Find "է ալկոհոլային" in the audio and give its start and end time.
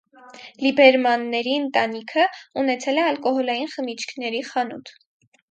3.03-3.71